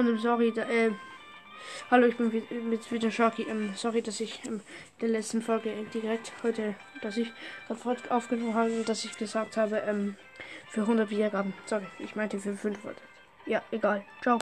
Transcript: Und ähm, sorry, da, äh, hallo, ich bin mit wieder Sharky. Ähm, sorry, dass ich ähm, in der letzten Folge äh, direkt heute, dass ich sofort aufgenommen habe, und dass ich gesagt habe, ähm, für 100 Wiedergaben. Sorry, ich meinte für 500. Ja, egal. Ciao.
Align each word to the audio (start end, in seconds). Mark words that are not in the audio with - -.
Und 0.00 0.08
ähm, 0.08 0.18
sorry, 0.18 0.50
da, 0.50 0.62
äh, 0.62 0.92
hallo, 1.90 2.06
ich 2.06 2.16
bin 2.16 2.32
mit 2.70 2.90
wieder 2.90 3.10
Sharky. 3.10 3.42
Ähm, 3.42 3.74
sorry, 3.76 4.00
dass 4.00 4.18
ich 4.20 4.40
ähm, 4.46 4.54
in 4.54 5.00
der 5.02 5.08
letzten 5.10 5.42
Folge 5.42 5.70
äh, 5.70 5.84
direkt 5.92 6.32
heute, 6.42 6.74
dass 7.02 7.18
ich 7.18 7.30
sofort 7.68 8.10
aufgenommen 8.10 8.54
habe, 8.54 8.70
und 8.70 8.88
dass 8.88 9.04
ich 9.04 9.16
gesagt 9.18 9.58
habe, 9.58 9.76
ähm, 9.86 10.16
für 10.70 10.82
100 10.82 11.10
Wiedergaben. 11.10 11.52
Sorry, 11.66 11.86
ich 11.98 12.16
meinte 12.16 12.38
für 12.40 12.54
500. 12.54 12.96
Ja, 13.44 13.62
egal. 13.70 14.02
Ciao. 14.22 14.38